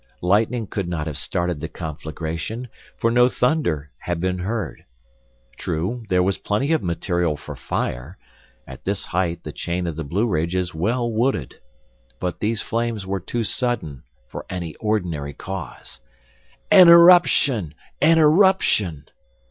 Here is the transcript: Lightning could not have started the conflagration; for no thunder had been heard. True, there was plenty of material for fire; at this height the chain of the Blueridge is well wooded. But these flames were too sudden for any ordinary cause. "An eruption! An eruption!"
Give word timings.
Lightning 0.23 0.65
could 0.65 0.87
not 0.89 1.05
have 1.05 1.15
started 1.15 1.59
the 1.59 1.67
conflagration; 1.69 2.69
for 2.97 3.11
no 3.11 3.29
thunder 3.29 3.91
had 3.99 4.19
been 4.19 4.39
heard. 4.39 4.83
True, 5.57 6.05
there 6.09 6.23
was 6.23 6.39
plenty 6.39 6.71
of 6.73 6.81
material 6.81 7.37
for 7.37 7.55
fire; 7.55 8.17
at 8.65 8.83
this 8.83 9.05
height 9.05 9.43
the 9.43 9.51
chain 9.51 9.85
of 9.85 9.95
the 9.95 10.03
Blueridge 10.03 10.55
is 10.55 10.73
well 10.73 11.11
wooded. 11.11 11.59
But 12.19 12.39
these 12.39 12.63
flames 12.63 13.05
were 13.05 13.19
too 13.19 13.43
sudden 13.43 14.01
for 14.27 14.47
any 14.49 14.73
ordinary 14.77 15.35
cause. 15.35 15.99
"An 16.71 16.89
eruption! 16.89 17.75
An 18.01 18.17
eruption!" 18.17 19.05